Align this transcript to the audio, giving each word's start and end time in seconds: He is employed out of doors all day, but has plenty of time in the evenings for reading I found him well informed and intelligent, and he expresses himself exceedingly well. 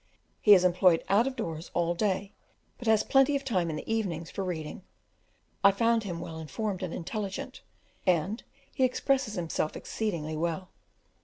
He 0.41 0.55
is 0.55 0.63
employed 0.63 1.03
out 1.09 1.27
of 1.27 1.35
doors 1.35 1.69
all 1.75 1.93
day, 1.93 2.33
but 2.79 2.87
has 2.87 3.03
plenty 3.03 3.35
of 3.35 3.45
time 3.45 3.69
in 3.69 3.75
the 3.75 3.87
evenings 3.87 4.31
for 4.31 4.43
reading 4.43 4.81
I 5.63 5.69
found 5.69 6.05
him 6.05 6.19
well 6.19 6.39
informed 6.39 6.81
and 6.81 6.91
intelligent, 6.91 7.61
and 8.07 8.41
he 8.73 8.83
expresses 8.83 9.35
himself 9.35 9.75
exceedingly 9.77 10.35
well. 10.35 10.69